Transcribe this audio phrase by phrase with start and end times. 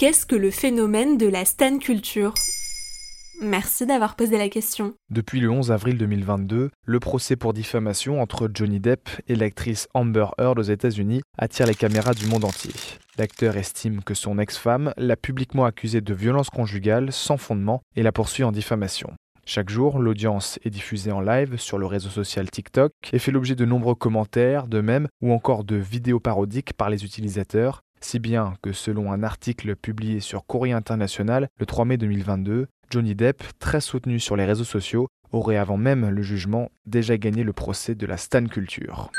[0.00, 2.32] Qu'est-ce que le phénomène de la stan culture?
[3.42, 4.94] Merci d'avoir posé la question.
[5.10, 10.28] Depuis le 11 avril 2022, le procès pour diffamation entre Johnny Depp et l'actrice Amber
[10.38, 12.72] Heard aux États-Unis attire les caméras du monde entier.
[13.18, 18.10] L'acteur estime que son ex-femme l'a publiquement accusé de violence conjugale sans fondement et la
[18.10, 19.12] poursuit en diffamation.
[19.44, 23.56] Chaque jour, l'audience est diffusée en live sur le réseau social TikTok et fait l'objet
[23.56, 28.54] de nombreux commentaires, de mèmes ou encore de vidéos parodiques par les utilisateurs, si bien
[28.62, 33.80] que selon un article publié sur Courrier International le 3 mai 2022, Johnny Depp, très
[33.80, 38.06] soutenu sur les réseaux sociaux, aurait avant même le jugement déjà gagné le procès de
[38.06, 39.10] la Stan Culture.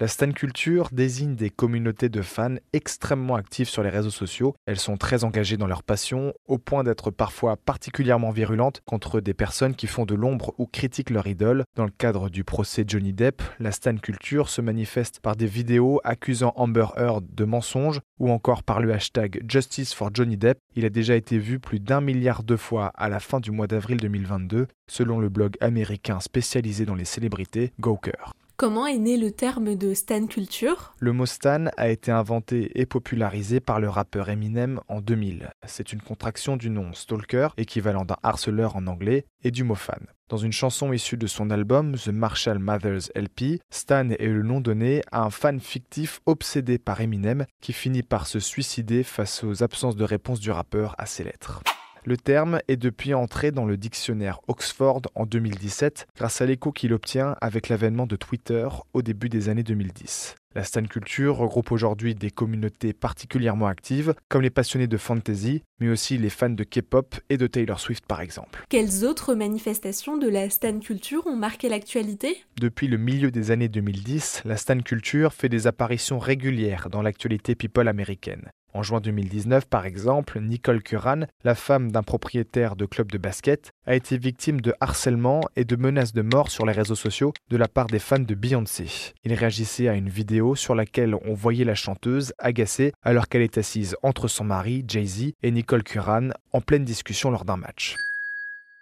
[0.00, 4.54] La stan culture désigne des communautés de fans extrêmement actives sur les réseaux sociaux.
[4.64, 9.34] Elles sont très engagées dans leur passion, au point d'être parfois particulièrement virulentes contre des
[9.34, 11.64] personnes qui font de l'ombre ou critiquent leur idole.
[11.76, 16.00] Dans le cadre du procès Johnny Depp, la stan culture se manifeste par des vidéos
[16.02, 20.60] accusant Amber Heard de mensonges ou encore par le hashtag Justice for Johnny Depp.
[20.76, 23.66] Il a déjà été vu plus d'un milliard de fois à la fin du mois
[23.66, 28.32] d'avril 2022, selon le blog américain spécialisé dans les célébrités Gawker.
[28.60, 30.92] Comment est né le terme de stan culture?
[30.98, 35.48] Le mot stan a été inventé et popularisé par le rappeur Eminem en 2000.
[35.66, 40.06] C'est une contraction du nom stalker, équivalent d'un harceleur en anglais, et du mot fan.
[40.28, 44.60] Dans une chanson issue de son album The Marshall Mathers LP, Stan est le nom
[44.60, 49.62] donné à un fan fictif obsédé par Eminem qui finit par se suicider face aux
[49.62, 51.62] absences de réponse du rappeur à ses lettres.
[52.06, 56.94] Le terme est depuis entré dans le dictionnaire Oxford en 2017 grâce à l'écho qu'il
[56.94, 60.36] obtient avec l'avènement de Twitter au début des années 2010.
[60.54, 65.88] La stan culture regroupe aujourd'hui des communautés particulièrement actives, comme les passionnés de fantasy, mais
[65.88, 68.64] aussi les fans de K-pop et de Taylor Swift par exemple.
[68.68, 72.44] Quelles autres manifestations de la stan culture ont marqué l'actualité?
[72.58, 77.54] Depuis le milieu des années 2010, la stan culture fait des apparitions régulières dans l'actualité
[77.54, 78.50] people américaine.
[78.72, 83.72] En juin 2019, par exemple, Nicole Curran, la femme d'un propriétaire de club de basket,
[83.86, 87.56] a été victime de harcèlement et de menaces de mort sur les réseaux sociaux de
[87.56, 89.14] la part des fans de Beyoncé.
[89.24, 93.58] Il réagissait à une vidéo sur laquelle on voyait la chanteuse agacée alors qu'elle est
[93.58, 97.96] assise entre son mari, Jay-Z, et Nicole Curran en pleine discussion lors d'un match.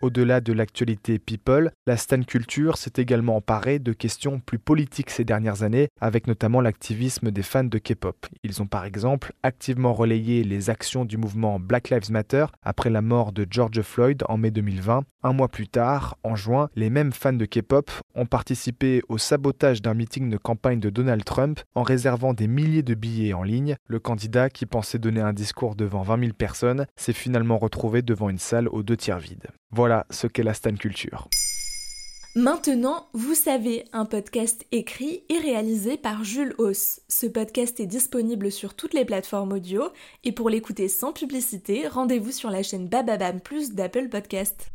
[0.00, 5.24] Au-delà de l'actualité people, la stan culture s'est également emparée de questions plus politiques ces
[5.24, 8.26] dernières années, avec notamment l'activisme des fans de K-pop.
[8.42, 13.02] Ils ont par exemple activement relayé les actions du mouvement Black Lives Matter après la
[13.02, 15.04] mort de George Floyd en mai 2020.
[15.22, 19.82] Un mois plus tard, en juin, les mêmes fans de K-pop ont participé au sabotage
[19.82, 23.76] d'un meeting de campagne de Donald Trump en réservant des milliers de billets en ligne.
[23.86, 28.30] Le candidat, qui pensait donner un discours devant 20 000 personnes, s'est finalement retrouvé devant
[28.30, 29.50] une salle aux deux tiers vide.
[29.72, 31.28] Voilà ce qu'est la Stan Culture.
[32.36, 37.00] Maintenant, vous savez, un podcast écrit et réalisé par Jules Hauss.
[37.08, 39.90] Ce podcast est disponible sur toutes les plateformes audio
[40.22, 44.70] et pour l'écouter sans publicité, rendez-vous sur la chaîne Bababam Plus d'Apple Podcast.